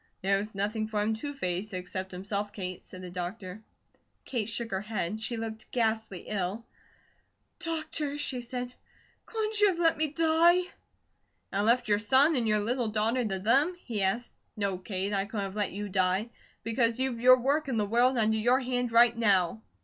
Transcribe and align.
"There 0.23 0.39
was 0.39 0.55
nothing 0.55 0.87
for 0.87 0.99
him 1.03 1.13
to 1.17 1.31
face, 1.31 1.73
except 1.73 2.11
himself, 2.11 2.51
Kate," 2.51 2.81
said 2.81 3.03
the 3.03 3.11
doctor. 3.11 3.61
Kate 4.25 4.49
shook 4.49 4.71
her 4.71 4.81
head. 4.81 5.19
She 5.21 5.37
looked 5.37 5.69
ghastly 5.71 6.21
ill. 6.25 6.65
"Doctor," 7.59 8.17
she 8.17 8.41
said, 8.41 8.73
"couldn't 9.27 9.61
you 9.61 9.67
have 9.67 9.77
let 9.77 9.97
me 9.99 10.07
die?" 10.07 10.63
"And 11.51 11.67
left 11.67 11.87
your 11.87 11.99
son 11.99 12.35
and 12.35 12.47
your 12.47 12.61
little 12.61 12.87
daughter 12.87 13.23
to 13.23 13.37
them?" 13.37 13.75
he 13.75 14.01
asked. 14.01 14.33
"No, 14.57 14.79
Kate, 14.79 15.13
I 15.13 15.25
couldn't 15.25 15.45
have 15.45 15.55
let 15.55 15.71
you 15.71 15.87
die; 15.87 16.31
because 16.63 16.97
you've 16.97 17.19
your 17.19 17.39
work 17.39 17.67
in 17.67 17.77
the 17.77 17.85
world 17.85 18.17
under 18.17 18.37
your 18.37 18.59
hand 18.61 18.91
right 18.91 19.15
now." 19.15 19.61